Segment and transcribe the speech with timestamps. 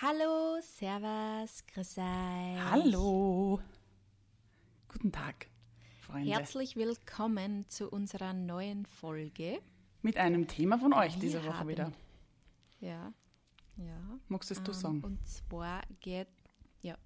[0.00, 2.04] Hallo, Servus, grüß euch.
[2.70, 3.60] Hallo.
[4.88, 5.46] Guten Tag,
[6.00, 6.30] Freunde.
[6.30, 9.60] Herzlich willkommen zu unserer neuen Folge.
[10.02, 11.92] Mit einem Thema von euch Wir diese Woche haben- wieder.
[12.80, 13.12] Ja,
[13.76, 14.18] ja.
[14.28, 15.00] Magst es du Ähm, sagen?
[15.04, 16.28] Und zwar geht,
[16.82, 16.96] ja,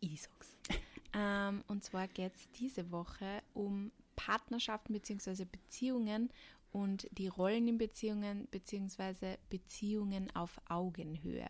[0.00, 0.56] ich sag's.
[1.14, 5.44] ähm, und zwar geht es diese Woche um Partnerschaften bzw.
[5.44, 6.30] Beziehungen
[6.70, 9.36] und die Rollen in Beziehungen bzw.
[9.50, 11.48] Beziehungen auf Augenhöhe.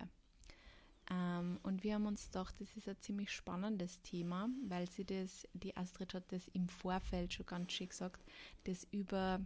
[1.10, 5.46] Ähm, und wir haben uns gedacht, das ist ein ziemlich spannendes Thema, weil sie das,
[5.52, 8.24] die Astrid hat das im Vorfeld schon ganz schön gesagt,
[8.64, 9.40] das über,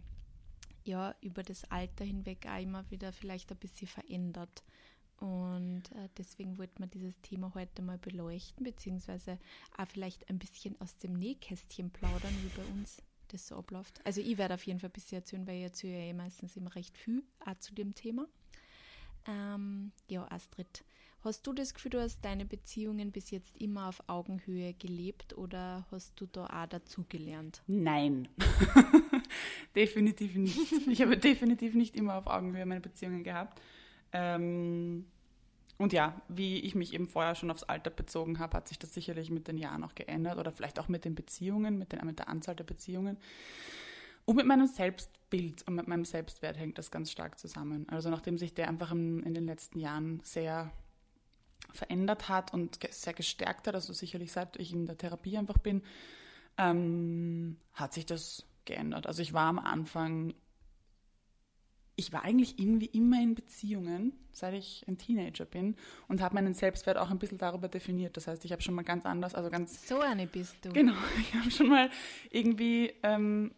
[0.83, 4.63] ja, über das Alter hinweg auch immer wieder vielleicht ein bisschen verändert.
[5.17, 9.37] Und äh, deswegen wollten wir dieses Thema heute mal beleuchten, beziehungsweise
[9.77, 13.99] auch vielleicht ein bisschen aus dem Nähkästchen plaudern, wie bei uns das so abläuft.
[14.05, 16.55] Also ich werde auf jeden Fall ein bisschen erzählen, weil ich erzähle ja eh meistens
[16.55, 18.27] immer recht viel auch zu dem Thema.
[19.27, 20.85] Ähm, ja, Astrid,
[21.23, 25.85] hast du das Gefühl, du hast deine Beziehungen bis jetzt immer auf Augenhöhe gelebt oder
[25.91, 27.61] hast du da auch dazugelernt?
[27.67, 28.27] Nein.
[29.75, 30.57] definitiv nicht.
[30.87, 33.61] Ich habe definitiv nicht immer auf Augenhöhe meine Beziehungen gehabt.
[34.11, 35.05] Ähm,
[35.77, 38.93] und ja, wie ich mich eben vorher schon aufs Alter bezogen habe, hat sich das
[38.93, 42.19] sicherlich mit den Jahren auch geändert oder vielleicht auch mit den Beziehungen, mit, den, mit
[42.19, 43.17] der Anzahl der Beziehungen.
[44.25, 47.87] Und mit meinem Selbstbild und mit meinem Selbstwert hängt das ganz stark zusammen.
[47.89, 50.71] Also nachdem sich der einfach in, in den letzten Jahren sehr
[51.71, 55.83] verändert hat und sehr gestärkt hat, also sicherlich seit ich in der Therapie einfach bin,
[56.57, 59.07] ähm, hat sich das geändert.
[59.07, 60.33] Also ich war am Anfang,
[61.95, 65.75] ich war eigentlich irgendwie immer in Beziehungen, seit ich ein Teenager bin
[66.07, 68.15] und habe meinen Selbstwert auch ein bisschen darüber definiert.
[68.17, 70.71] Das heißt, ich habe schon mal ganz anders, also ganz So eine bist du.
[70.71, 71.89] Genau, ich habe schon mal
[72.29, 73.51] irgendwie, ähm,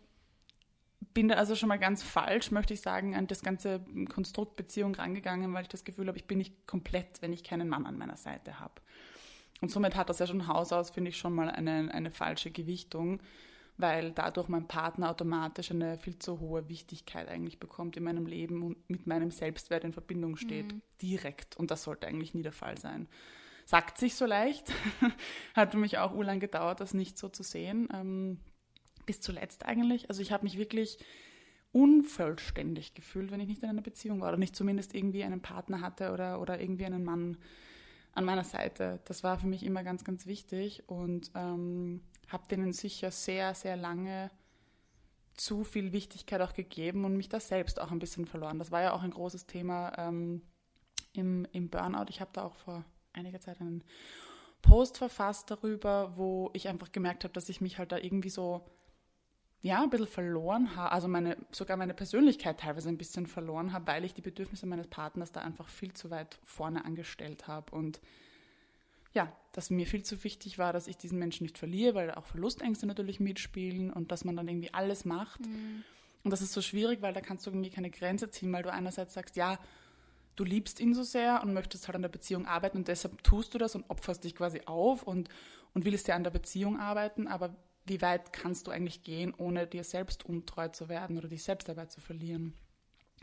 [1.13, 3.81] bin da also schon mal ganz falsch, möchte ich sagen, an das ganze
[4.13, 7.67] Konstrukt Beziehung rangegangen, weil ich das Gefühl habe, ich bin nicht komplett, wenn ich keinen
[7.67, 8.75] Mann an meiner Seite habe.
[9.61, 12.51] Und somit hat das ja schon Haus aus, finde ich, schon mal eine, eine falsche
[12.51, 13.19] Gewichtung,
[13.77, 18.63] weil dadurch mein Partner automatisch eine viel zu hohe Wichtigkeit eigentlich bekommt in meinem Leben
[18.63, 21.57] und mit meinem Selbstwert in Verbindung steht, direkt.
[21.57, 23.07] Und das sollte eigentlich nie der Fall sein
[23.65, 24.71] sagt sich so leicht.
[25.55, 27.87] Hat für mich auch urlang gedauert, das nicht so zu sehen.
[27.93, 28.39] Ähm,
[29.11, 30.07] bis zuletzt eigentlich.
[30.07, 30.97] Also ich habe mich wirklich
[31.73, 35.81] unvollständig gefühlt, wenn ich nicht in einer Beziehung war oder nicht zumindest irgendwie einen Partner
[35.81, 37.37] hatte oder, oder irgendwie einen Mann
[38.13, 39.01] an meiner Seite.
[39.03, 41.99] Das war für mich immer ganz, ganz wichtig und ähm,
[42.29, 44.31] habe denen sicher sehr, sehr lange
[45.35, 48.59] zu viel Wichtigkeit auch gegeben und mich da selbst auch ein bisschen verloren.
[48.59, 50.41] Das war ja auch ein großes Thema ähm,
[51.11, 52.05] im, im Burnout.
[52.07, 53.83] Ich habe da auch vor einiger Zeit einen
[54.61, 58.65] Post verfasst darüber, wo ich einfach gemerkt habe, dass ich mich halt da irgendwie so,
[59.61, 63.87] ja, ein bisschen verloren habe, also meine, sogar meine Persönlichkeit teilweise ein bisschen verloren habe,
[63.87, 68.01] weil ich die Bedürfnisse meines Partners da einfach viel zu weit vorne angestellt habe und
[69.13, 72.25] ja, dass mir viel zu wichtig war, dass ich diesen Menschen nicht verliere, weil auch
[72.25, 75.41] Verlustängste natürlich mitspielen und dass man dann irgendwie alles macht.
[76.23, 78.71] Und das ist so schwierig, weil da kannst du irgendwie keine Grenze ziehen, weil du
[78.71, 79.59] einerseits sagst, ja,
[80.37, 83.53] du liebst ihn so sehr und möchtest halt an der Beziehung arbeiten und deshalb tust
[83.53, 85.29] du das und opferst dich quasi auf und,
[85.73, 87.53] und willst ja an der Beziehung arbeiten, aber
[87.85, 91.67] wie weit kannst du eigentlich gehen, ohne dir selbst untreu zu werden oder dich selbst
[91.67, 92.53] dabei zu verlieren?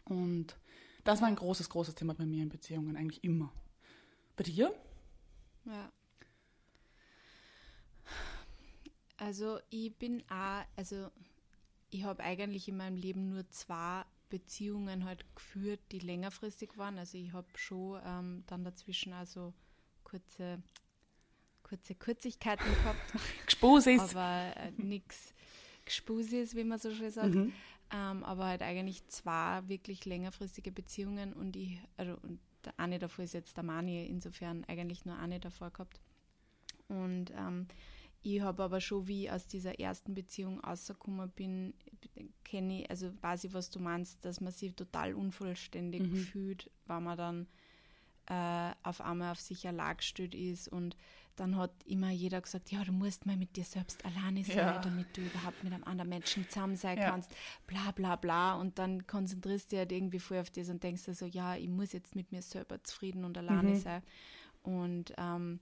[0.04, 0.56] Und
[1.04, 3.52] das war ein großes, großes Thema bei mir in Beziehungen, eigentlich immer.
[4.36, 4.74] Bei dir?
[5.64, 5.92] Ja.
[9.16, 11.10] Also ich bin auch, also
[11.90, 16.98] ich habe eigentlich in meinem Leben nur zwei Beziehungen halt geführt, die längerfristig waren.
[16.98, 19.54] Also ich habe schon ähm, dann dazwischen also
[20.04, 20.62] kurze,
[21.68, 23.12] kurze Kurzigkeiten gehabt,
[23.46, 24.14] Gespusis.
[24.14, 25.34] aber äh, nichts
[25.84, 27.34] Gespusis, wie man so schön sagt.
[27.34, 27.52] Mhm.
[27.90, 32.38] Ähm, aber halt eigentlich zwei wirklich längerfristige Beziehungen und ich, also und
[32.76, 35.98] eine davor ist jetzt der Mani, insofern eigentlich nur eine davor gehabt.
[36.88, 37.66] Und ähm,
[38.22, 41.72] ich habe aber schon, wie ich aus dieser ersten Beziehung rausgekommen bin,
[42.44, 46.16] kenne ich, also weiß ich, was du meinst, dass man sich total unvollständig Mhm.
[46.16, 47.46] fühlt, wenn man dann
[48.26, 50.96] äh, auf einmal auf sich allein gestellt ist und
[51.40, 54.80] dann hat immer jeder gesagt, ja, du musst mal mit dir selbst alleine sein, Ja.
[54.80, 57.10] damit du überhaupt mit einem anderen Menschen zusammen sein Ja.
[57.10, 57.34] kannst,
[57.66, 61.04] bla bla bla und dann konzentrierst du dich halt irgendwie voll auf das und denkst
[61.04, 63.80] dir so, ja, ich muss jetzt mit mir selber zufrieden und alleine Mhm.
[63.80, 64.02] sein
[64.62, 65.60] und ähm,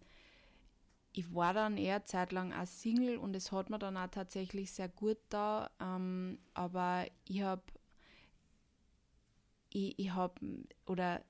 [1.13, 4.89] ich war dann eher zeitlang auch Single und es hat mir dann auch tatsächlich sehr
[4.89, 7.63] gut da, ähm, aber ich habe
[9.71, 10.35] ich, ich habe
[10.87, 11.23] oder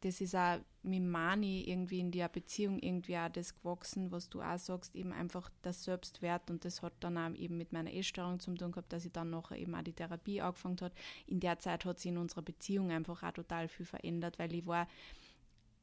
[0.00, 4.40] das ist auch mit Mani irgendwie in der Beziehung irgendwie auch das gewachsen, was du
[4.40, 8.40] auch sagst, eben einfach der Selbstwert und das hat dann auch eben mit meiner Essstörung
[8.40, 10.92] zu tun gehabt, dass ich dann nachher eben auch die Therapie angefangen hat.
[11.26, 14.66] In der Zeit hat sich in unserer Beziehung einfach auch total viel verändert, weil ich
[14.66, 14.88] war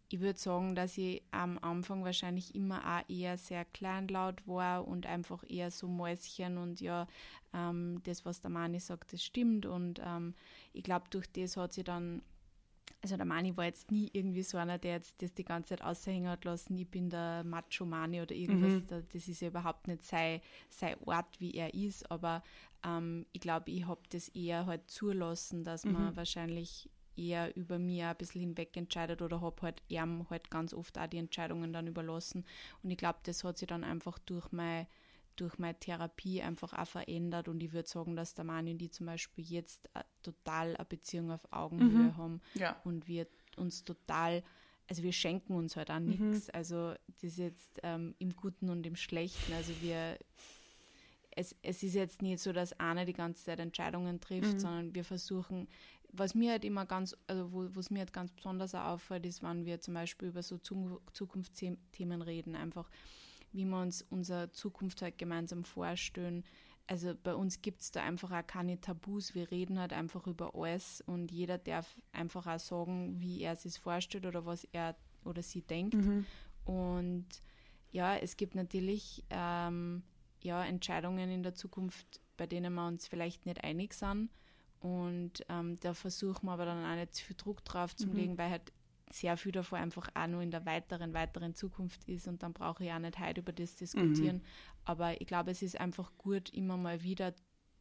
[0.09, 5.05] ich würde sagen, dass ich am Anfang wahrscheinlich immer auch eher sehr kleinlaut war und
[5.05, 7.07] einfach eher so Mäuschen und ja,
[7.53, 9.65] ähm, das, was der Mani sagt, das stimmt.
[9.65, 10.35] Und ähm,
[10.73, 12.21] ich glaube, durch das hat sie dann,
[13.05, 15.83] also der Mani war jetzt nie irgendwie so einer, der jetzt das die ganze Zeit
[15.83, 18.89] aushängen hat lassen, ich bin der Macho-Mani oder irgendwas.
[18.89, 19.05] Mhm.
[19.13, 22.41] Das ist ja überhaupt nicht sein, sein Ort, wie er ist, aber
[22.83, 25.91] ähm, ich glaube, ich habe das eher halt zulassen, dass mhm.
[25.91, 30.73] man wahrscheinlich eher über mir ein bisschen hinweg entscheidet oder habe halt ihm halt ganz
[30.73, 32.43] oft auch die Entscheidungen dann überlassen.
[32.81, 34.87] Und ich glaube, das hat sich dann einfach durch meine
[35.35, 38.89] durch meine Therapie einfach auch verändert und ich würde sagen, dass der Mann und die
[38.89, 39.89] zum Beispiel jetzt
[40.23, 42.17] total eine Beziehung auf Augenhöhe mhm.
[42.17, 42.79] haben ja.
[42.83, 43.27] und wir
[43.57, 44.43] uns total,
[44.87, 46.29] also wir schenken uns halt auch mhm.
[46.29, 50.17] nichts, also das ist jetzt ähm, im Guten und im Schlechten, also wir
[51.37, 54.59] es, es ist jetzt nicht so, dass einer die ganze Zeit Entscheidungen trifft, mhm.
[54.59, 55.67] sondern wir versuchen,
[56.17, 59.65] was mir halt immer ganz, also wo es mir halt ganz besonders auffällt, ist, wenn
[59.65, 62.89] wir zum Beispiel über so Zukunftsthemen reden, einfach
[63.55, 66.43] wie wir uns unsere Zukunft halt gemeinsam vorstellen.
[66.87, 69.33] Also bei uns gibt es da einfach auch keine Tabus.
[69.33, 73.79] Wir reden halt einfach über alles und jeder darf einfach auch sagen, wie er sich
[73.79, 75.95] vorstellt oder was er oder sie denkt.
[75.95, 76.25] Mhm.
[76.65, 77.25] Und
[77.91, 80.03] ja, es gibt natürlich ähm,
[80.41, 84.29] ja, Entscheidungen in der Zukunft, bei denen wir uns vielleicht nicht einig sind
[84.85, 88.15] und ähm, da versuchen wir aber dann auch nicht zu viel Druck drauf zu mhm.
[88.15, 88.71] legen, weil halt
[89.11, 92.83] sehr viel davon einfach auch nur in der weiteren, weiteren Zukunft ist und dann brauche
[92.83, 94.37] ich auch nicht heute über das diskutieren.
[94.37, 94.41] Mhm.
[94.83, 97.33] Aber ich glaube, es ist einfach gut, immer mal wieder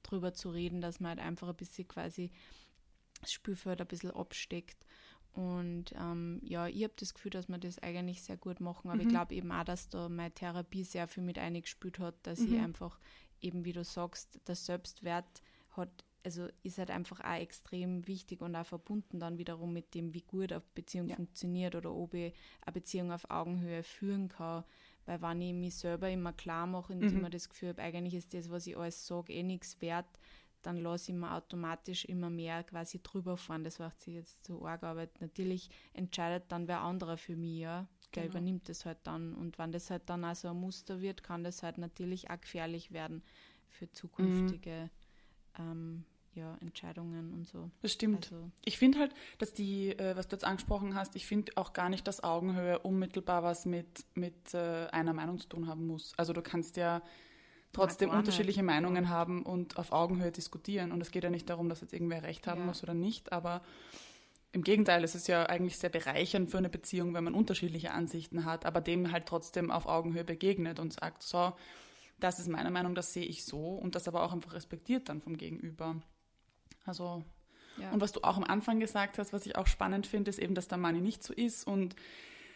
[0.02, 2.30] drüber zu reden, dass man halt einfach ein bisschen quasi
[3.20, 4.84] das Spielfeld ein bisschen absteckt.
[5.32, 8.88] Und ähm, ja, ich habe das Gefühl, dass wir das eigentlich sehr gut machen.
[8.88, 9.00] Aber mhm.
[9.02, 12.54] ich glaube eben auch, dass da meine Therapie sehr viel mit eingespielt hat, dass mhm.
[12.54, 13.00] ich einfach
[13.40, 18.56] eben, wie du sagst, der Selbstwert hat also ist halt einfach auch extrem wichtig und
[18.56, 21.16] auch verbunden dann wiederum mit dem, wie gut eine Beziehung ja.
[21.16, 22.32] funktioniert oder ob ich
[22.62, 24.64] eine Beziehung auf Augenhöhe führen kann.
[25.06, 27.18] Weil wenn ich mich selber immer klar mache und mhm.
[27.18, 30.06] immer das Gefühl habe, eigentlich ist das, was ich alles sage, eh nichts wert,
[30.62, 33.64] dann lasse ich mir automatisch immer mehr quasi drüber fahren.
[33.64, 37.86] Das macht sich jetzt so arg, aber natürlich entscheidet dann wer anderer für mich, ja.
[38.14, 38.34] Der genau.
[38.34, 39.34] übernimmt das halt dann.
[39.34, 42.40] Und wenn das halt dann auch so ein Muster wird, kann das halt natürlich auch
[42.40, 43.22] gefährlich werden
[43.66, 44.88] für zukünftige
[45.58, 45.62] mhm.
[45.62, 46.04] ähm,
[46.34, 47.70] ja, Entscheidungen und so.
[47.80, 48.30] Das stimmt.
[48.32, 51.72] Also, ich finde halt, dass die, äh, was du jetzt angesprochen hast, ich finde auch
[51.72, 56.12] gar nicht, dass Augenhöhe unmittelbar was mit, mit äh, einer Meinung zu tun haben muss.
[56.16, 57.02] Also du kannst ja
[57.72, 58.66] trotzdem unterschiedliche nicht.
[58.66, 60.92] Meinungen haben und auf Augenhöhe diskutieren.
[60.92, 62.66] Und es geht ja nicht darum, dass jetzt irgendwer recht haben ja.
[62.66, 63.62] muss oder nicht, aber
[64.52, 68.44] im Gegenteil, es ist ja eigentlich sehr bereichernd für eine Beziehung, wenn man unterschiedliche Ansichten
[68.44, 71.54] hat, aber dem halt trotzdem auf Augenhöhe begegnet und sagt, so,
[72.20, 75.20] das ist meine Meinung, das sehe ich so und das aber auch einfach respektiert dann
[75.20, 75.96] vom Gegenüber.
[76.84, 77.24] Also,
[77.78, 77.90] ja.
[77.90, 80.54] und was du auch am Anfang gesagt hast, was ich auch spannend finde, ist eben,
[80.54, 81.66] dass der Money nicht so ist.
[81.66, 81.96] Und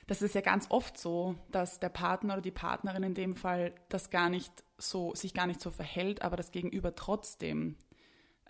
[0.07, 3.75] das ist ja ganz oft so, dass der Partner oder die Partnerin in dem Fall
[3.89, 7.77] das gar nicht so, sich gar nicht so verhält, aber das Gegenüber trotzdem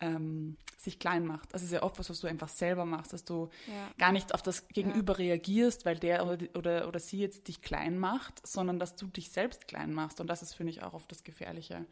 [0.00, 1.52] ähm, sich klein macht.
[1.52, 3.90] Das ist ja oft was, was du einfach selber machst, dass du ja.
[3.98, 5.18] gar nicht auf das Gegenüber ja.
[5.18, 9.30] reagierst, weil der oder, oder, oder sie jetzt dich klein macht, sondern dass du dich
[9.30, 10.20] selbst klein machst.
[10.20, 11.86] Und das ist, finde ich, auch oft das Gefährliche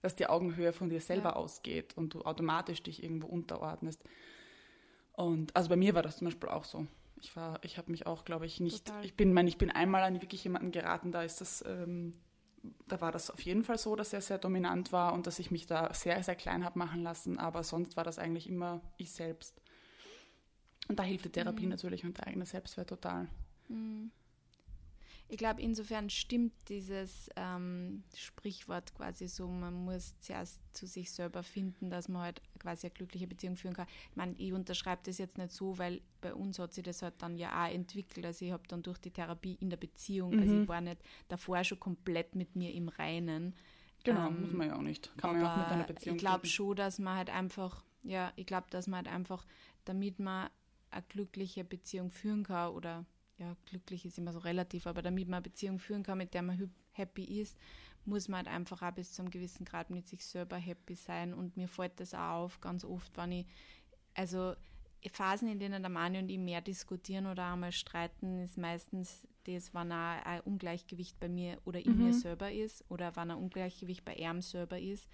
[0.00, 1.36] dass die Augenhöhe von dir selber ja.
[1.36, 4.02] ausgeht und du automatisch dich irgendwo unterordnest.
[5.12, 6.86] Und also bei mir war das zum Beispiel auch so.
[7.20, 8.86] Ich war, ich habe mich auch, glaube ich, nicht.
[8.86, 9.04] Total.
[9.04, 12.12] Ich bin, mein, ich bin einmal an wirklich jemanden geraten, da ist das, ähm,
[12.86, 15.50] da war das auf jeden Fall so, dass er sehr dominant war und dass ich
[15.50, 17.38] mich da sehr, sehr klein habe machen lassen.
[17.38, 19.60] Aber sonst war das eigentlich immer ich selbst.
[20.88, 21.70] Und da hilft die Therapie mhm.
[21.70, 23.28] natürlich und der eigene Selbstwert total.
[23.68, 24.10] Mhm.
[25.30, 31.42] Ich glaube, insofern stimmt dieses ähm, Sprichwort quasi so, man muss zuerst zu sich selber
[31.42, 33.86] finden, dass man halt quasi eine glückliche Beziehung führen kann.
[34.10, 37.14] Ich meine, ich unterschreibe das jetzt nicht so, weil bei uns hat sich das halt
[37.18, 38.24] dann ja auch entwickelt.
[38.24, 40.40] Also ich habe dann durch die Therapie in der Beziehung, mhm.
[40.40, 43.54] also ich war nicht davor schon komplett mit mir im Reinen.
[44.04, 45.12] Genau, ähm, muss man ja auch nicht.
[45.18, 48.32] Kann man ja auch mit einer Beziehung Ich glaube schon, dass man halt einfach, ja,
[48.36, 49.44] ich glaube, dass man halt einfach,
[49.84, 50.48] damit man
[50.90, 53.04] eine glückliche Beziehung führen kann oder
[53.38, 56.42] ja, glücklich ist immer so relativ, aber damit man eine Beziehung führen kann, mit der
[56.42, 57.56] man happy ist,
[58.04, 61.34] muss man halt einfach auch bis zu einem gewissen Grad mit sich selber happy sein.
[61.34, 63.46] Und mir fällt das auch auf, ganz oft, wenn ich,
[64.14, 64.54] also
[65.12, 69.72] Phasen, in denen der Mani und ich mehr diskutieren oder einmal streiten, ist meistens das,
[69.72, 72.04] wenn auch ein Ungleichgewicht bei mir oder in mhm.
[72.06, 75.08] mir selber ist oder wenn ein Ungleichgewicht bei ihm selber ist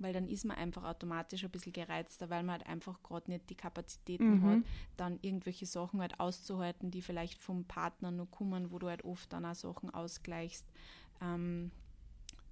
[0.00, 3.50] weil dann ist man einfach automatisch ein bisschen gereizter, weil man halt einfach gerade nicht
[3.50, 4.42] die Kapazitäten mhm.
[4.44, 4.58] hat,
[4.96, 9.32] dann irgendwelche Sachen halt auszuhalten, die vielleicht vom Partner nur kommen, wo du halt oft
[9.32, 10.66] dann auch Sachen ausgleichst.
[11.20, 11.70] Ähm,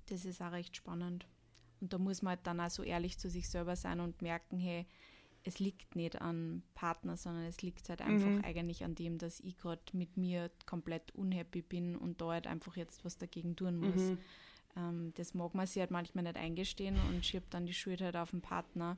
[0.07, 1.27] das ist auch recht spannend.
[1.81, 4.59] Und da muss man halt dann auch so ehrlich zu sich selber sein und merken,
[4.59, 4.87] hey,
[5.45, 8.45] es liegt nicht an Partner, sondern es liegt halt einfach mhm.
[8.45, 12.77] eigentlich an dem, dass ich gerade mit mir komplett unhappy bin und da halt einfach
[12.77, 13.97] jetzt was dagegen tun muss.
[13.97, 14.19] Mhm.
[14.77, 18.17] Ähm, das mag man sich halt manchmal nicht eingestehen und schiebt dann die Schuld halt
[18.17, 18.97] auf den Partner.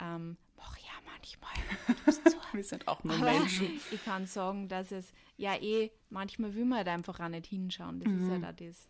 [0.00, 2.32] Ähm, ach ja, manchmal.
[2.52, 3.80] Wir sind auch nur Menschen.
[3.90, 8.00] ich kann sagen, dass es, ja eh, manchmal will man halt einfach auch nicht hinschauen.
[8.00, 8.22] Das mhm.
[8.22, 8.88] ist halt auch das.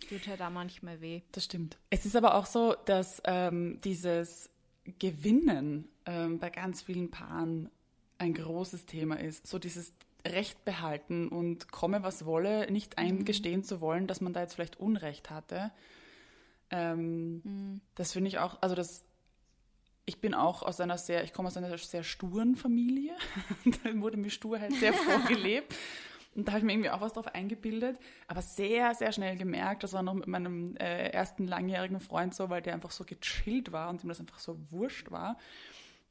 [0.00, 1.22] Es tut halt auch manchmal weh.
[1.32, 1.78] Das stimmt.
[1.90, 4.50] Es ist aber auch so, dass ähm, dieses
[4.98, 7.70] Gewinnen ähm, bei ganz vielen Paaren
[8.18, 9.46] ein großes Thema ist.
[9.46, 9.92] So dieses
[10.26, 13.04] Recht behalten und komme, was wolle, nicht mhm.
[13.04, 13.64] eingestehen mhm.
[13.64, 15.70] zu wollen, dass man da jetzt vielleicht Unrecht hatte.
[16.70, 17.80] Ähm, mhm.
[17.94, 19.04] Das finde ich auch, also das,
[20.06, 23.14] ich bin auch aus einer sehr, ich komme aus einer sehr sturen Familie.
[23.84, 25.74] da wurde mir Sturheit sehr vorgelebt.
[26.34, 29.84] Und da habe ich mir irgendwie auch was drauf eingebildet, aber sehr, sehr schnell gemerkt,
[29.84, 33.70] das war noch mit meinem äh, ersten langjährigen Freund so, weil der einfach so gechillt
[33.70, 35.38] war und ihm das einfach so wurscht war,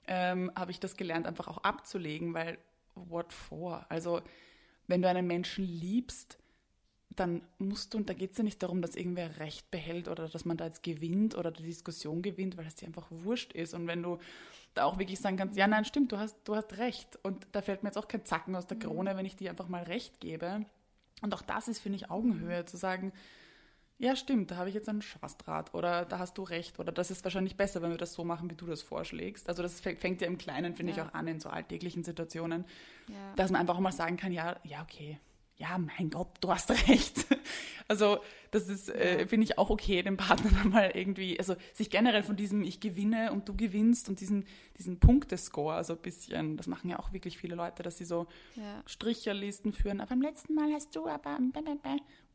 [0.08, 2.58] ähm, habe ich das gelernt, einfach auch abzulegen, weil
[2.96, 3.86] what for?
[3.90, 4.22] Also,
[4.88, 6.38] wenn du einen Menschen liebst,
[7.16, 10.28] dann musst du, und da geht es ja nicht darum, dass irgendwer Recht behält oder
[10.28, 13.74] dass man da jetzt gewinnt oder die Diskussion gewinnt, weil es dir einfach wurscht ist.
[13.74, 14.18] Und wenn du
[14.74, 17.20] da auch wirklich sagen kannst, ja, nein, stimmt, du hast, du hast recht.
[17.24, 18.82] Und da fällt mir jetzt auch kein Zacken aus der mhm.
[18.82, 20.66] Krone, wenn ich dir einfach mal recht gebe.
[21.22, 23.14] Und auch das ist, finde ich, Augenhöhe, zu sagen,
[24.00, 27.12] ja, stimmt, da habe ich jetzt einen Spaßdraht oder da hast du recht oder das
[27.12, 29.48] ist wahrscheinlich besser, wenn wir das so machen, wie du das vorschlägst.
[29.48, 31.04] Also das fängt ja im Kleinen, finde ja.
[31.04, 32.66] ich, auch an in so alltäglichen Situationen,
[33.08, 33.34] ja.
[33.36, 35.20] dass man einfach mal sagen kann, ja, ja, okay,
[35.58, 37.26] ja, mein Gott, du hast recht.
[37.90, 38.20] Also
[38.52, 42.24] das ist, äh, finde ich, auch okay, den Partner dann mal irgendwie, also sich generell
[42.24, 44.46] von diesem Ich gewinne und du gewinnst und diesen,
[44.78, 48.28] diesen Punktescore, also ein bisschen, das machen ja auch wirklich viele Leute, dass sie so
[48.56, 48.82] ja.
[48.86, 50.00] Stricherlisten führen.
[50.00, 51.38] Aber beim letzten Mal hast du aber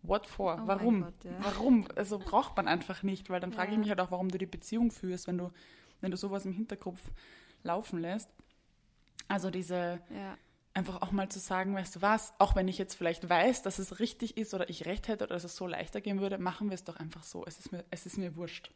[0.03, 0.61] what for?
[0.63, 1.03] Oh warum?
[1.03, 1.33] Gott, ja.
[1.41, 1.87] Warum?
[1.97, 4.47] Also braucht man einfach nicht, weil dann frage ich mich halt auch, warum du die
[4.47, 5.51] Beziehung führst, wenn du,
[6.01, 7.01] wenn du sowas im Hinterkopf
[7.63, 8.31] laufen lässt.
[9.29, 10.37] Also diese ja
[10.79, 13.79] einfach auch mal zu sagen, weißt du was, auch wenn ich jetzt vielleicht weiß, dass
[13.81, 16.71] es richtig ist oder ich recht hätte oder dass es so leichter gehen würde, machen
[16.71, 17.45] wir es doch einfach so.
[17.47, 18.71] Es ist mir, es ist mir wurscht.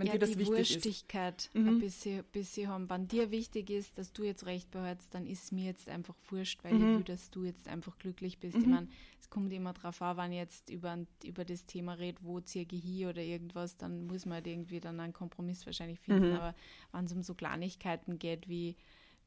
[0.00, 1.54] Wenn ja, dir das die wichtig Wurstigkeit ist.
[1.54, 1.68] Mhm.
[1.68, 2.88] ein bisschen, bisschen haben.
[2.88, 6.64] Wenn dir wichtig ist, dass du jetzt recht behältst, dann ist mir jetzt einfach wurscht,
[6.64, 6.80] weil mhm.
[6.80, 8.56] ich will, dass du jetzt einfach glücklich bist.
[8.56, 8.62] Mhm.
[8.62, 8.88] Ich meine,
[9.20, 12.66] es kommt immer darauf an, wenn ich jetzt über, über das Thema rede, wo ziehe
[12.70, 16.30] ich hier oder irgendwas, dann muss man halt irgendwie dann einen Kompromiss wahrscheinlich finden.
[16.30, 16.36] Mhm.
[16.36, 16.54] Aber
[16.92, 18.76] wenn es um so Kleinigkeiten geht wie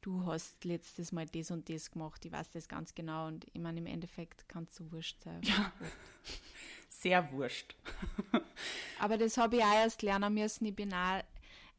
[0.00, 3.60] du hast letztes Mal das und das gemacht, ich weiß das ganz genau und ich
[3.60, 5.40] meine, im Endeffekt kann es so wurscht sein.
[5.44, 5.72] Ja,
[6.88, 7.76] sehr wurscht.
[9.00, 10.64] Aber das habe ich auch erst lernen müssen.
[10.66, 11.22] Ich bin auch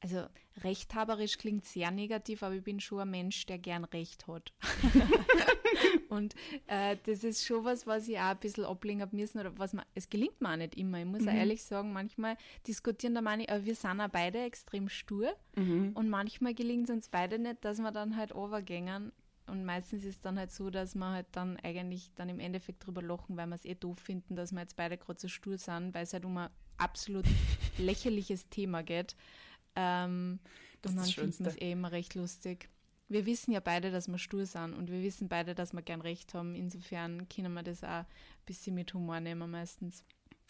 [0.01, 0.24] also
[0.63, 4.53] rechthaberisch klingt sehr negativ, aber ich bin schon ein Mensch, der gern Recht hat.
[6.10, 6.36] und
[6.67, 9.74] äh, das ist schon was, was ich auch ein bisschen ablegen habe müssen, oder was
[9.74, 11.00] man, es gelingt mir auch nicht immer.
[11.00, 11.29] Ich muss mhm.
[11.29, 15.91] auch ehrlich sagen, manchmal diskutieren da meine, aber wir sind auch beide extrem stur mhm.
[15.95, 19.12] und manchmal gelingt es uns beide nicht, dass wir dann halt overgängen.
[19.48, 22.86] Und meistens ist es dann halt so, dass wir halt dann eigentlich dann im Endeffekt
[22.86, 25.57] drüber lachen, weil wir es eh doof finden, dass wir jetzt beide gerade so stur
[25.57, 27.25] sind, weil es halt um ein absolut
[27.77, 29.15] lächerliches Thema geht.
[29.75, 30.39] Ähm,
[30.82, 32.70] das und dann finden wir es eh immer recht lustig.
[33.08, 36.01] Wir wissen ja beide, dass wir stur sind und wir wissen beide, dass wir gern
[36.01, 36.55] recht haben.
[36.55, 38.05] Insofern können wir das auch ein
[38.46, 40.03] bisschen mit Humor nehmen meistens.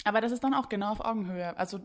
[0.04, 1.58] Aber das ist dann auch genau auf Augenhöhe.
[1.58, 1.80] Also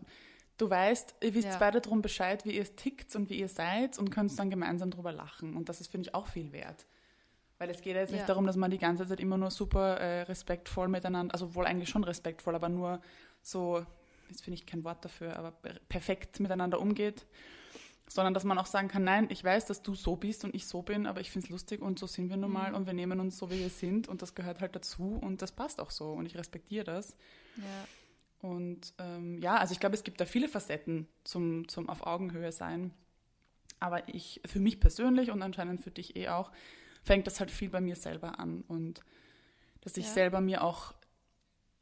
[0.59, 1.57] du weißt, ihr wisst ja.
[1.59, 5.13] beide darum Bescheid, wie ihr tickt und wie ihr seid und könnt dann gemeinsam drüber
[5.13, 5.57] lachen.
[5.57, 6.87] Und das ist, finde ich, auch viel wert.
[7.59, 8.27] Weil es geht ja jetzt nicht ja.
[8.27, 11.91] darum, dass man die ganze Zeit immer nur super äh, respektvoll miteinander, also wohl eigentlich
[11.91, 13.01] schon respektvoll, aber nur
[13.43, 13.85] so
[14.31, 15.53] jetzt finde ich kein Wort dafür, aber
[15.89, 17.27] perfekt miteinander umgeht,
[18.09, 20.67] sondern dass man auch sagen kann, nein, ich weiß, dass du so bist und ich
[20.67, 22.77] so bin, aber ich finde es lustig und so sind wir nun mal mhm.
[22.77, 25.53] und wir nehmen uns so, wie wir sind und das gehört halt dazu und das
[25.53, 27.17] passt auch so und ich respektiere das.
[27.57, 28.49] Ja.
[28.49, 32.53] Und ähm, ja, also ich glaube, es gibt da viele Facetten zum, zum auf Augenhöhe
[32.53, 32.93] sein.
[33.81, 36.51] Aber ich, für mich persönlich und anscheinend für dich eh auch,
[37.03, 39.03] fängt das halt viel bei mir selber an und
[39.83, 40.13] dass ich ja.
[40.13, 40.95] selber mir auch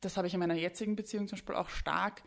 [0.00, 2.23] das habe ich in meiner jetzigen Beziehung zum Beispiel auch stark,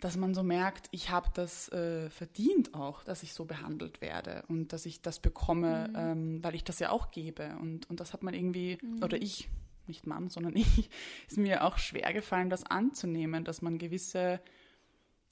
[0.00, 4.44] dass man so merkt, ich habe das äh, verdient auch, dass ich so behandelt werde
[4.48, 5.96] und dass ich das bekomme, mhm.
[5.96, 7.56] ähm, weil ich das ja auch gebe.
[7.60, 9.02] Und, und das hat man irgendwie, mhm.
[9.02, 9.48] oder ich,
[9.86, 10.90] nicht Mann, sondern ich,
[11.28, 14.40] ist mir auch schwer gefallen, das anzunehmen, dass man gewisse,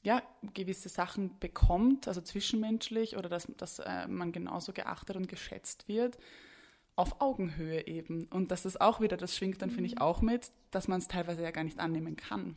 [0.02, 0.22] ja,
[0.54, 6.16] gewisse Sachen bekommt, also zwischenmenschlich, oder dass, dass äh, man genauso geachtet und geschätzt wird
[6.96, 8.24] auf Augenhöhe eben.
[8.30, 9.74] Und das ist auch wieder, das schwingt dann, mhm.
[9.74, 12.56] finde ich, auch mit, dass man es teilweise ja gar nicht annehmen kann.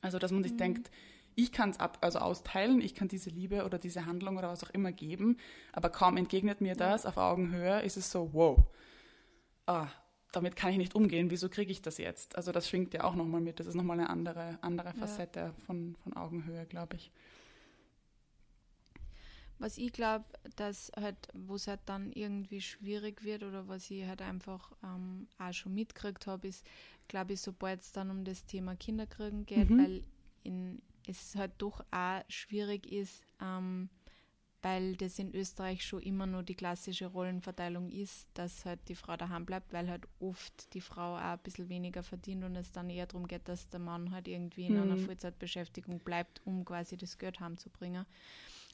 [0.00, 0.58] Also, dass man sich mhm.
[0.58, 0.90] denkt,
[1.34, 4.70] ich kann es also austeilen, ich kann diese Liebe oder diese Handlung oder was auch
[4.70, 5.38] immer geben,
[5.72, 8.58] aber kaum entgegnet mir das auf Augenhöhe, ist es so, wow,
[9.66, 9.88] ah,
[10.32, 12.36] damit kann ich nicht umgehen, wieso kriege ich das jetzt?
[12.36, 15.52] Also das schwingt ja auch nochmal mit, das ist nochmal eine andere, andere Facette ja.
[15.66, 17.12] von, von Augenhöhe, glaube ich.
[19.62, 20.24] Was ich glaube,
[20.56, 25.28] dass halt, wo es halt dann irgendwie schwierig wird oder was ich halt einfach ähm,
[25.38, 26.66] auch schon mitgekriegt habe, ist,
[27.06, 29.78] glaube ich, sobald es dann um das Thema Kinderkriegen geht, Mhm.
[29.78, 30.02] weil
[30.42, 33.88] in, es halt doch auch schwierig ist, ähm,
[34.62, 39.16] weil das in Österreich schon immer nur die klassische Rollenverteilung ist, dass halt die Frau
[39.16, 42.90] daheim bleibt, weil halt oft die Frau auch ein bisschen weniger verdient und es dann
[42.90, 44.98] eher darum geht, dass der Mann halt irgendwie in einer Mhm.
[44.98, 48.06] Vollzeitbeschäftigung bleibt, um quasi das Geld heimzubringen.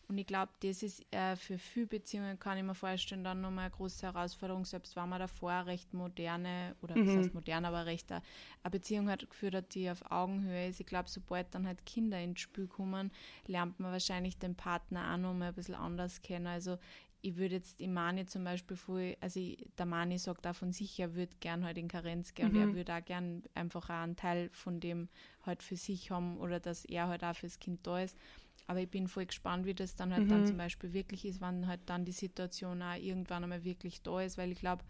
[0.09, 3.67] Und ich glaube, das ist äh, für viele Beziehungen, kann ich mir vorstellen, dann nochmal
[3.67, 7.15] eine große Herausforderung, selbst wenn man davor recht moderne, oder was Mhm.
[7.15, 8.23] heißt modern, aber recht eine,
[8.63, 10.81] eine Beziehung hat geführt hat, die auf Augenhöhe ist.
[10.81, 13.13] Ich glaube, sobald dann halt Kinder ins Spiel kommen,
[13.47, 16.47] lernt man wahrscheinlich den Partner auch nochmal ein bisschen anders kennen.
[16.47, 16.79] Also
[17.21, 20.73] ich würde jetzt im Mani zum Beispiel voll, also ich, der Mani sagt auch von
[20.73, 22.57] sich, er würde gern halt in Karenz gehen und Mhm.
[22.57, 25.09] er würde auch gern einfach auch einen Teil von dem
[25.45, 28.17] halt für sich haben oder dass er halt auch fürs Kind da ist.
[28.69, 30.47] Aber ich bin voll gespannt, wie das dann halt dann Mhm.
[30.47, 34.37] zum Beispiel wirklich ist, wann halt dann die Situation auch irgendwann einmal wirklich da ist,
[34.39, 34.85] weil ich glaube,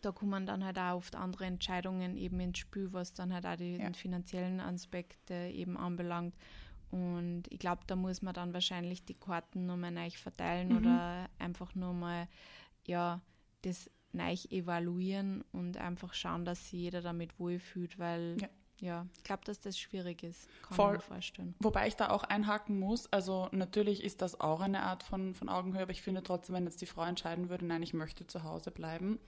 [0.00, 3.56] da kommen dann halt auch oft andere Entscheidungen eben ins Spiel, was dann halt auch
[3.56, 3.92] die Ja.
[3.92, 6.34] finanziellen Aspekte eben anbelangt.
[6.90, 10.76] Und ich glaube, da muss man dann wahrscheinlich die Karten nochmal neu verteilen Mhm.
[10.76, 12.28] oder einfach nochmal,
[12.86, 13.20] ja,
[13.62, 18.48] das neu evaluieren und einfach schauen, dass sich jeder damit wohlfühlt, weil Ja.
[18.80, 20.86] Ja, ich glaube, dass das schwierig ist, kann Voll.
[20.86, 21.54] man mir vorstellen.
[21.60, 25.48] Wobei ich da auch einhaken muss, also natürlich ist das auch eine Art von, von
[25.48, 28.42] Augenhöhe, aber ich finde trotzdem, wenn jetzt die Frau entscheiden würde, nein, ich möchte zu
[28.42, 29.18] Hause bleiben,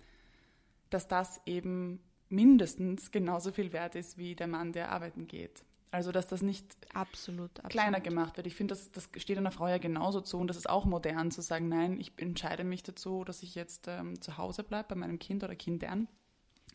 [0.91, 5.65] dass das eben mindestens genauso viel wert ist wie der Mann, der arbeiten geht.
[5.93, 7.71] Also dass das nicht Absolut, absolut.
[7.71, 8.47] kleiner gemacht wird.
[8.47, 11.31] Ich finde, das, das steht einer Frau ja genauso zu und das ist auch modern
[11.31, 14.95] zu sagen, nein, ich entscheide mich dazu, dass ich jetzt ähm, zu Hause bleibe bei
[14.97, 16.09] meinem Kind oder Kindern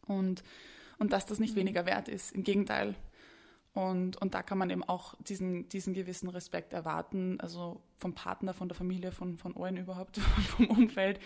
[0.07, 0.43] und,
[1.01, 2.31] und dass das nicht weniger wert ist.
[2.31, 2.95] Im Gegenteil.
[3.73, 8.53] Und, und da kann man eben auch diesen, diesen gewissen Respekt erwarten, also vom Partner,
[8.53, 10.17] von der Familie, von, von allen überhaupt,
[10.57, 11.19] vom Umfeld,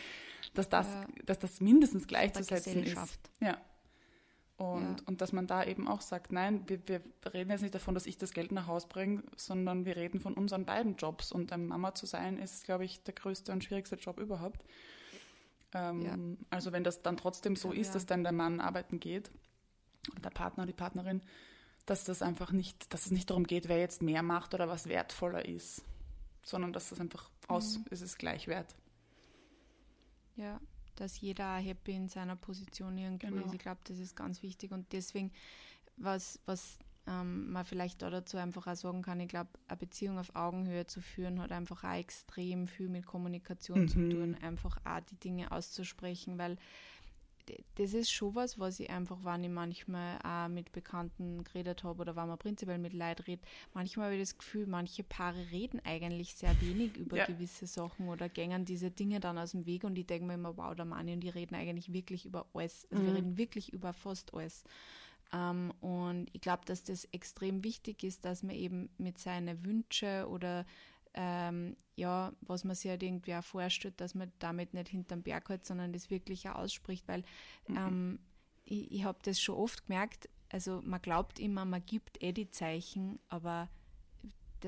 [0.54, 1.08] dass das, Ja.
[1.26, 3.20] dass das mindestens gleichzusetzen ist.
[3.42, 3.58] Ja.
[4.58, 4.96] Und, Ja.
[5.08, 7.02] und dass man da eben auch sagt, nein, wir, wir
[7.34, 10.36] reden jetzt nicht davon, dass ich das Geld nach Hause bringe, sondern wir reden von
[10.36, 11.32] unseren beiden Jobs.
[11.32, 14.64] Und eine Mama zu sein, ist, glaube ich, der größte und schwierigste Job überhaupt.
[15.74, 16.16] Ähm, Ja.
[16.52, 19.32] Also wenn das dann trotzdem so ist, dass dann der Mann arbeiten geht,
[20.24, 21.22] der Partner oder die Partnerin,
[21.86, 24.88] dass das einfach nicht, dass es nicht darum geht, wer jetzt mehr macht oder was
[24.88, 25.84] wertvoller ist,
[26.44, 27.86] sondern dass das einfach aus, Mhm.
[27.90, 28.76] ist es gleich wert.
[30.36, 30.60] Ja,
[30.96, 33.46] dass jeder happy in seiner Position irgendwo Genau.
[33.46, 33.54] ist.
[33.54, 34.72] Ich glaube, das ist ganz wichtig.
[34.72, 35.32] Und deswegen,
[35.98, 40.18] was, was ähm, man vielleicht da dazu einfach auch sagen kann, ich glaube, eine Beziehung
[40.18, 44.10] auf Augenhöhe zu führen, hat einfach auch extrem viel mit Kommunikation zu Mhm.
[44.10, 46.58] tun, einfach auch die Dinge auszusprechen, weil
[47.76, 52.02] das ist schon was, was ich einfach, wenn ich manchmal auch mit Bekannten geredet habe
[52.02, 55.80] oder wenn man prinzipiell mit Leuten redet, manchmal habe ich das Gefühl, manche Paare reden
[55.84, 57.26] eigentlich sehr wenig über Ja.
[57.26, 60.58] gewisse Sachen oder gängen diese Dinge dann aus dem Weg und ich denke mir immer,
[60.58, 62.88] wow, der Mann und die reden eigentlich wirklich über alles.
[62.92, 63.16] Also wir Mhm.
[63.18, 64.64] reden wirklich über fast alles.
[65.34, 70.26] Ähm, und ich glaube, dass das extrem wichtig ist, dass man eben mit seinen Wünschen
[70.26, 70.66] oder
[71.16, 75.50] ähm, ja, was man sich halt irgendwie auch vorstellt, dass man damit nicht hinterm Berg
[75.50, 77.24] hält, sondern das wirklich auch ausspricht, weil
[77.70, 78.20] ähm,
[78.66, 82.50] ich, ich habe das schon oft gemerkt, also man glaubt immer, man gibt eh die
[82.50, 83.70] Zeichen, aber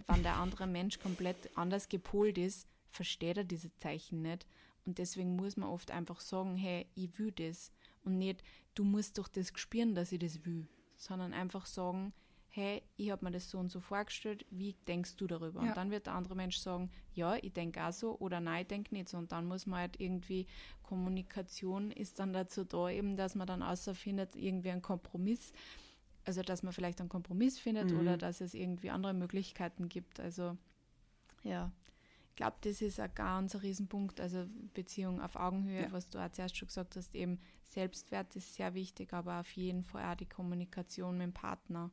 [0.08, 4.46] wenn der andere Mensch komplett anders gepolt ist, versteht er diese Zeichen nicht.
[4.86, 7.72] Und deswegen muss man oft einfach sagen, hey, ich will das.
[8.04, 10.68] Und nicht, du musst doch das spüren, dass ich das will.
[10.96, 12.14] Sondern einfach sagen,
[12.58, 15.62] hey, ich habe mir das so und so vorgestellt, wie denkst du darüber?
[15.62, 15.70] Ja.
[15.70, 18.68] Und dann wird der andere Mensch sagen, ja, ich denke auch so oder nein, ich
[18.68, 19.18] denke nicht so.
[19.18, 20.48] Und dann muss man halt irgendwie,
[20.82, 25.54] Kommunikation ist dann dazu da, eben, dass man dann außer findet, irgendwie einen Kompromiss.
[26.26, 28.00] Also, dass man vielleicht einen Kompromiss findet Mhm.
[28.00, 30.20] oder dass es irgendwie andere Möglichkeiten gibt.
[30.20, 30.58] Also,
[31.44, 31.72] ja,
[32.32, 34.20] ich glaube, das ist ein ganz ein Riesenpunkt.
[34.20, 35.92] Also, Beziehung auf Augenhöhe, Ja.
[35.92, 39.84] was du auch zuerst schon gesagt hast, eben Selbstwert ist sehr wichtig, aber auf jeden
[39.84, 41.92] Fall auch die Kommunikation mit dem Partner.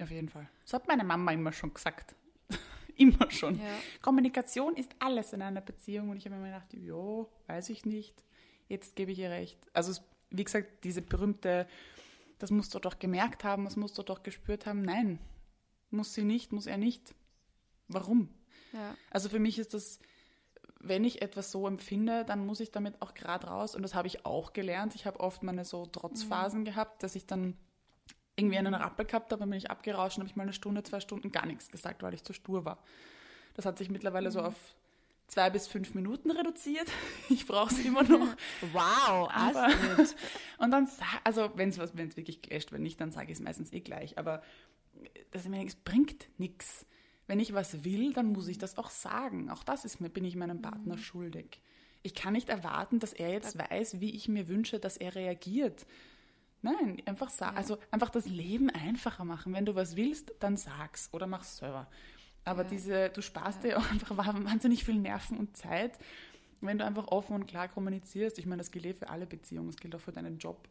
[0.00, 0.48] Auf jeden Fall.
[0.62, 2.14] Das hat meine Mama immer schon gesagt.
[2.96, 3.58] immer schon.
[3.58, 3.64] Ja.
[4.02, 8.22] Kommunikation ist alles in einer Beziehung und ich habe mir gedacht, jo, weiß ich nicht.
[8.68, 9.58] Jetzt gebe ich ihr recht.
[9.72, 11.66] Also es- wie gesagt, diese berühmte,
[12.38, 14.82] das musst du doch gemerkt haben, das musst du doch gespürt haben.
[14.82, 15.18] Nein,
[15.90, 17.14] muss sie nicht, muss er nicht.
[17.88, 18.28] Warum?
[18.72, 18.96] Ja.
[19.10, 20.00] Also für mich ist das,
[20.80, 23.74] wenn ich etwas so empfinde, dann muss ich damit auch gerade raus.
[23.76, 24.94] Und das habe ich auch gelernt.
[24.94, 27.56] Ich habe oft meine so Trotzphasen gehabt, dass ich dann
[28.36, 31.00] irgendwie einen Rappel gehabt habe, bin ich abgerauscht und habe ich mal eine Stunde, zwei
[31.00, 32.78] Stunden gar nichts gesagt, weil ich zu stur war.
[33.54, 34.54] Das hat sich mittlerweile so auf
[35.26, 36.88] zwei bis fünf Minuten reduziert.
[37.28, 38.36] Ich brauche es immer noch.
[38.72, 40.14] Wow, Aber- Astrid.
[40.58, 40.88] Und dann,
[41.24, 41.78] also wenn es
[42.16, 44.18] wirklich clasht, wenn nicht, dann sage ich es meistens eh gleich.
[44.18, 44.42] Aber
[45.30, 46.86] das ist mir, es bringt nichts.
[47.26, 49.50] wenn ich was will, dann muss ich das auch sagen.
[49.50, 51.00] Auch das ist mir, bin ich meinem Partner mhm.
[51.00, 51.60] schuldig.
[52.02, 55.86] Ich kann nicht erwarten, dass er jetzt weiß, wie ich mir wünsche, dass er reagiert.
[56.66, 57.58] Nein, einfach sagen, ja.
[57.58, 59.52] also einfach das Leben einfacher machen.
[59.52, 61.86] Wenn du was willst, dann sag's oder mach's selber.
[62.44, 62.68] Aber ja.
[62.68, 63.70] diese, du sparst ja.
[63.70, 65.98] dir auch einfach wahnsinnig viel Nerven und Zeit,
[66.60, 68.38] wenn du einfach offen und klar kommunizierst.
[68.38, 70.68] Ich meine, das gilt eh für alle Beziehungen, das gilt auch für deinen Job,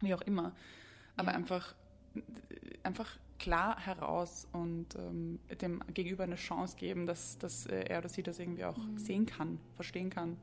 [0.00, 0.54] wie auch immer.
[1.16, 1.74] Aber einfach,
[2.84, 8.08] einfach klar heraus und ähm, dem Gegenüber eine Chance geben, dass, dass äh, er oder
[8.08, 8.98] sie das irgendwie auch mhm.
[8.98, 10.36] sehen kann, verstehen kann.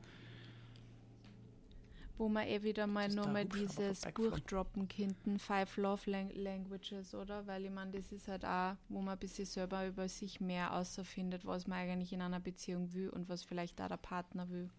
[2.16, 7.44] Wo man eh wieder mal nochmal dieses Buch droppen könnten, Five Love Languages, oder?
[7.46, 10.74] Weil ich meine, das ist halt auch, wo man ein bisschen selber über sich mehr
[10.74, 14.70] außerfindet, was man eigentlich in einer Beziehung will und was vielleicht auch der Partner will.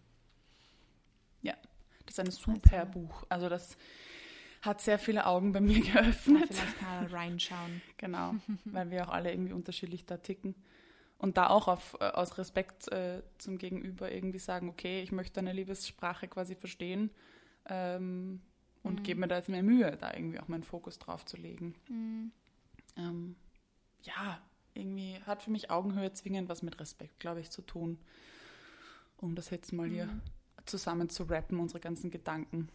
[1.42, 1.54] Ja,
[2.06, 3.24] das ist ein super also, Buch.
[3.28, 3.76] Also das
[4.62, 6.54] hat sehr viele Augen bei mir geöffnet.
[6.54, 7.82] Vielleicht mal reinschauen.
[7.98, 10.54] genau, weil wir auch alle irgendwie unterschiedlich da ticken.
[11.18, 15.34] Und da auch auf, äh, aus Respekt äh, zum Gegenüber irgendwie sagen, okay, ich möchte
[15.34, 17.10] deine Liebessprache quasi verstehen
[17.68, 18.42] ähm,
[18.82, 19.02] und mhm.
[19.02, 21.74] gebe mir da jetzt mehr Mühe, da irgendwie auch meinen Fokus drauf zu legen.
[21.88, 22.32] Mhm.
[22.98, 23.36] Ähm,
[24.02, 24.40] ja,
[24.74, 27.98] irgendwie hat für mich Augenhöhe zwingend was mit Respekt, glaube ich, zu tun.
[29.16, 29.92] Um das jetzt mal mhm.
[29.92, 30.08] hier
[30.66, 32.68] zusammen zu rappen, unsere ganzen Gedanken.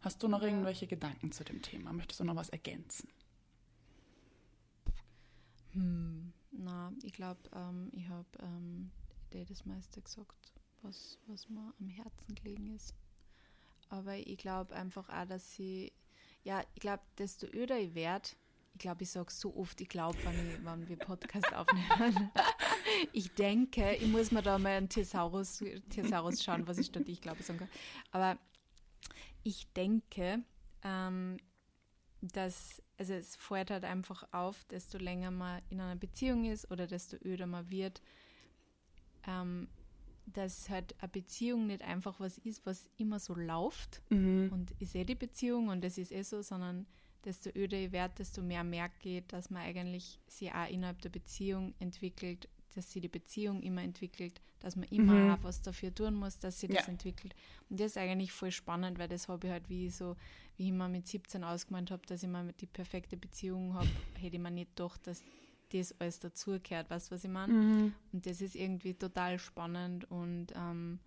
[0.00, 1.92] Hast du noch irgendwelche Gedanken zu dem Thema?
[1.92, 3.08] Möchtest du noch was ergänzen?
[5.72, 8.90] Hm, na, ich glaube, ähm, ich habe ähm,
[9.30, 12.94] das meiste gesagt, was, was mir am Herzen gelegen ist.
[13.88, 15.92] Aber ich glaube einfach auch, dass sie,
[16.44, 18.28] ja, ich glaube, desto öder ich werde,
[18.74, 22.30] ich glaube, ich sage so oft, ich glaube, wenn, wenn wir Podcast aufnehmen.
[23.12, 27.20] ich denke, ich muss mir da mal einen Thesaurus, Thesaurus schauen, was ich statt ich
[27.20, 27.68] glaube sagen kann.
[28.10, 28.38] Aber
[29.44, 30.42] ich denke,
[30.82, 31.36] ähm,
[32.32, 36.86] dass, also es fällt halt einfach auf, desto länger man in einer Beziehung ist oder
[36.86, 38.00] desto öder man wird,
[39.26, 39.68] ähm,
[40.26, 44.50] dass halt eine Beziehung nicht einfach was ist, was immer so läuft mhm.
[44.52, 46.86] und ist eh die Beziehung und das ist eh so, sondern
[47.24, 51.10] desto öder ich werde, desto mehr merke ich, dass man eigentlich sie auch innerhalb der
[51.10, 55.30] Beziehung entwickelt, dass sie die Beziehung immer entwickelt, dass man immer mhm.
[55.32, 56.92] auch was dafür tun muss, dass sie das ja.
[56.92, 57.34] entwickelt.
[57.70, 60.16] Und das ist eigentlich voll spannend, weil das habe ich halt wie so,
[60.56, 63.88] wie ich mal mit 17 ausgemeint habe, dass ich mal die perfekte Beziehung habe,
[64.20, 65.22] hätte ich mir nicht gedacht, dass
[65.72, 67.52] das alles dazugehört, weißt du, was ich meine?
[67.52, 67.94] Mhm.
[68.12, 71.00] Und das ist irgendwie total spannend und ähm,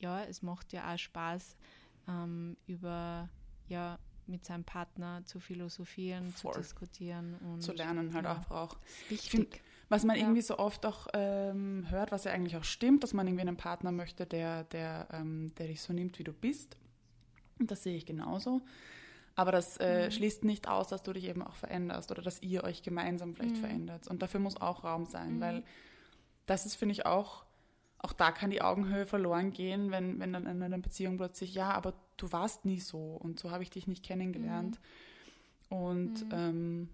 [0.00, 1.56] ja, es macht ja auch Spaß,
[2.08, 3.28] ähm, über,
[3.68, 6.54] ja, mit seinem Partner zu philosophieren, Voll.
[6.54, 8.76] zu diskutieren und zu lernen halt ja, auch.
[9.08, 9.62] Wichtig.
[9.88, 10.22] Was man ja.
[10.22, 13.56] irgendwie so oft auch ähm, hört, was ja eigentlich auch stimmt, dass man irgendwie einen
[13.56, 16.76] Partner möchte, der, der, ähm, der dich so nimmt, wie du bist.
[17.58, 18.60] Und das sehe ich genauso.
[19.34, 20.10] Aber das äh, mhm.
[20.10, 23.56] schließt nicht aus, dass du dich eben auch veränderst oder dass ihr euch gemeinsam vielleicht
[23.56, 23.60] mhm.
[23.60, 24.08] verändert.
[24.08, 25.40] Und dafür muss auch Raum sein, mhm.
[25.40, 25.64] weil
[26.46, 27.44] das ist, finde ich, auch,
[27.98, 31.70] auch da kann die Augenhöhe verloren gehen, wenn, wenn dann in einer Beziehung plötzlich, ja,
[31.70, 34.80] aber du warst nie so und so habe ich dich nicht kennengelernt.
[35.70, 35.76] Mhm.
[35.76, 36.30] Und mhm.
[36.32, 36.88] ähm,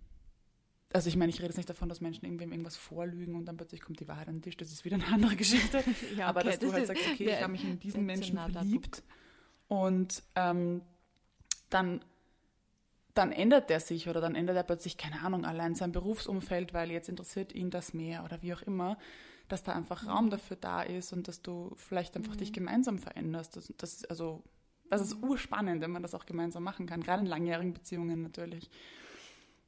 [0.94, 3.56] also ich meine, ich rede jetzt nicht davon, dass Menschen irgendwem irgendwas vorlügen und dann
[3.56, 4.56] plötzlich kommt die Wahrheit an den Tisch.
[4.56, 5.82] Das ist wieder eine andere Geschichte.
[6.16, 9.02] ja, Aber dass das du halt sagst, okay, ich habe mich in diesen Menschen verliebt
[9.66, 10.82] und ähm,
[11.68, 12.00] dann,
[13.12, 16.92] dann ändert der sich oder dann ändert er plötzlich, keine Ahnung, allein sein Berufsumfeld, weil
[16.92, 18.96] jetzt interessiert ihn das mehr oder wie auch immer,
[19.48, 20.08] dass da einfach mhm.
[20.10, 22.38] Raum dafür da ist und dass du vielleicht einfach mhm.
[22.38, 23.56] dich gemeinsam veränderst.
[23.56, 24.44] Das, das, also,
[24.90, 25.30] das ist mhm.
[25.30, 28.70] urspannend, wenn man das auch gemeinsam machen kann, gerade in langjährigen Beziehungen natürlich.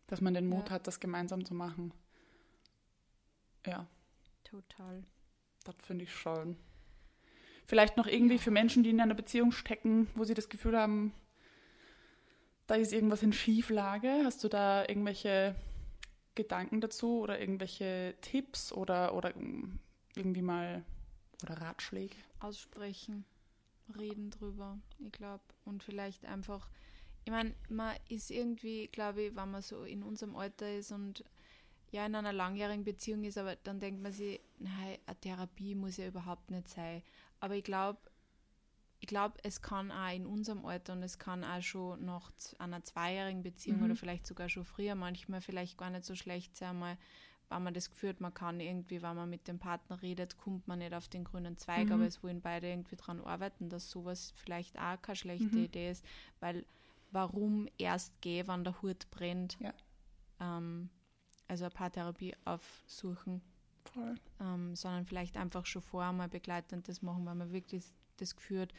[0.06, 0.74] Dass man den Mut ja.
[0.74, 1.92] hat, das gemeinsam zu machen.
[3.66, 3.86] Ja.
[4.44, 5.02] Total.
[5.64, 6.56] Das finde ich schon.
[7.66, 11.12] Vielleicht noch irgendwie für Menschen, die in einer Beziehung stecken, wo sie das Gefühl haben,
[12.68, 14.22] da ist irgendwas in Schieflage.
[14.24, 15.56] Hast du da irgendwelche
[16.36, 19.32] Gedanken dazu oder irgendwelche Tipps oder, oder
[20.14, 20.84] irgendwie mal
[21.42, 22.16] oder Ratschläge?
[22.38, 23.24] Aussprechen,
[23.98, 25.42] reden drüber, ich glaube.
[25.64, 26.70] Und vielleicht einfach
[27.26, 31.24] ich meine, man ist irgendwie, glaube ich, wenn man so in unserem Alter ist und
[31.90, 35.96] ja in einer langjährigen Beziehung ist, aber dann denkt man sich, nein, eine Therapie muss
[35.96, 37.02] ja überhaupt nicht sein.
[37.40, 37.98] Aber ich glaube,
[39.00, 42.84] ich glaube, es kann auch in unserem Alter und es kann auch schon nach einer
[42.84, 43.86] zweijährigen Beziehung mhm.
[43.86, 46.96] oder vielleicht sogar schon früher manchmal vielleicht gar nicht so schlecht sein, mal,
[47.48, 50.68] wenn man das Gefühl hat, man kann irgendwie, wenn man mit dem Partner redet, kommt
[50.68, 51.92] man nicht auf den grünen Zweig, mhm.
[51.92, 55.64] aber es wollen beide irgendwie daran arbeiten, dass sowas vielleicht auch keine schlechte mhm.
[55.64, 56.04] Idee ist,
[56.38, 56.64] weil
[57.16, 59.56] warum erst gehen, wenn der Hut brennt.
[59.58, 59.72] Ja.
[60.38, 60.90] Ähm,
[61.48, 63.40] also eine Paartherapie aufsuchen.
[63.86, 64.16] Voll.
[64.38, 67.84] Ähm, sondern vielleicht einfach schon vorher mal begleitend das machen, weil man wirklich
[68.18, 68.74] das Gefühl hat,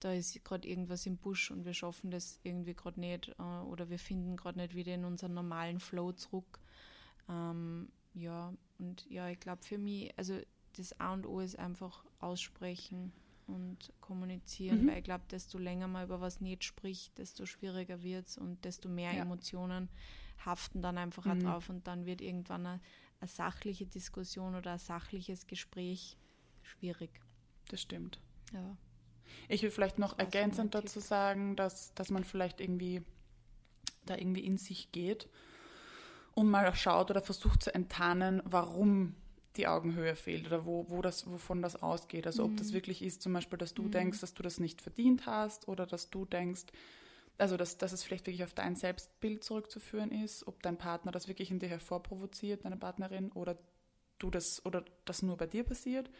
[0.00, 3.88] da ist gerade irgendwas im Busch und wir schaffen das irgendwie gerade nicht äh, oder
[3.88, 6.58] wir finden gerade nicht wieder in unseren normalen Flow zurück.
[7.28, 10.40] Ähm, ja, und ja, ich glaube für mich, also
[10.72, 13.12] das A und O ist einfach aussprechen
[13.46, 14.88] und kommunizieren, Mhm.
[14.88, 18.64] weil ich glaube, desto länger man über was nicht spricht, desto schwieriger wird es und
[18.64, 19.22] desto mehr Ja.
[19.22, 19.88] Emotionen
[20.44, 21.40] haften dann einfach auch Mhm.
[21.44, 22.80] drauf und dann wird irgendwann eine,
[23.20, 26.16] eine sachliche Diskussion oder ein sachliches Gespräch
[26.62, 27.10] schwierig.
[27.68, 28.20] Das stimmt.
[28.52, 28.76] Ja.
[29.48, 33.02] Ich will vielleicht noch ergänzend dazu sagen, dass, dass man vielleicht irgendwie
[34.04, 35.28] da irgendwie in sich geht
[36.34, 39.14] und mal schaut oder versucht zu enttarnen, warum
[39.56, 42.26] die Augenhöhe fehlt oder wo, wo das, wovon das ausgeht.
[42.26, 45.26] Also ob das wirklich ist, zum Beispiel, dass du denkst, dass du das nicht verdient
[45.26, 46.64] hast oder dass du denkst,
[47.38, 51.28] also dass, dass es vielleicht wirklich auf dein Selbstbild zurückzuführen ist, ob dein Partner das
[51.28, 53.58] wirklich in dir hervorprovoziert, deine Partnerin, oder
[54.18, 56.10] du das oder das nur bei dir passiert.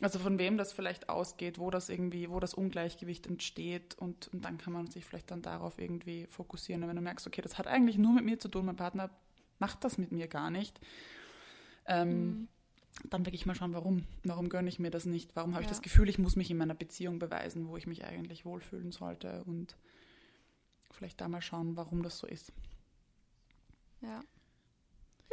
[0.00, 4.44] Also von wem das vielleicht ausgeht, wo das irgendwie, wo das Ungleichgewicht entsteht und, und
[4.44, 6.82] dann kann man sich vielleicht dann darauf irgendwie fokussieren.
[6.82, 9.10] Und wenn du merkst, okay, das hat eigentlich nur mit mir zu tun, mein Partner
[9.60, 10.80] macht das mit mir gar nicht,
[11.86, 12.48] ähm,
[13.08, 14.04] dann wirklich mal schauen, warum.
[14.24, 15.34] Warum gönne ich mir das nicht?
[15.34, 15.72] Warum habe ich Ja.
[15.74, 19.42] das Gefühl, ich muss mich in meiner Beziehung beweisen, wo ich mich eigentlich wohlfühlen sollte
[19.44, 19.76] und
[20.90, 22.52] vielleicht da mal schauen, warum das so ist.
[24.02, 24.20] Ja.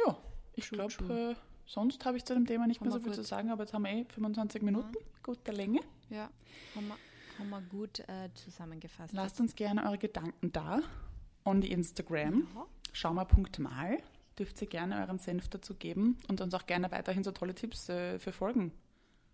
[0.06, 0.16] Ja,
[0.54, 3.22] ich glaube, äh, sonst habe ich zu dem Thema nicht Haben mehr so viel zu
[3.22, 5.80] sagen, aber jetzt haben wir eh 25 Minuten, gute Länge.
[6.08, 6.30] Ja.
[6.74, 6.96] Haben wir,
[7.38, 9.12] haben wir gut äh, zusammengefasst.
[9.12, 10.80] Lasst uns gerne eure Gedanken da
[11.44, 12.46] on die Instagram.
[12.54, 12.66] Ja.
[12.92, 13.98] Schaumer.mal.
[14.40, 17.90] Dürft ihr gerne euren Senf dazu geben und uns auch gerne weiterhin so tolle Tipps
[17.90, 18.72] äh, für Folgen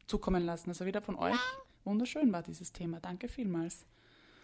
[0.08, 0.70] zukommen lassen.
[0.70, 1.38] Also wieder von euch.
[1.84, 2.98] Wunderschön war dieses Thema.
[2.98, 3.86] Danke vielmals.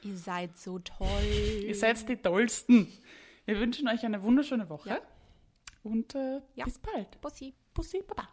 [0.05, 1.09] Ihr seid so toll.
[1.67, 2.87] Ihr seid die Tollsten.
[3.45, 4.99] Wir wünschen euch eine wunderschöne Woche Ja.
[5.83, 6.65] und äh, Ja.
[6.65, 7.21] bis bald.
[7.21, 7.55] Bussi.
[7.75, 8.29] Bussi, Baba.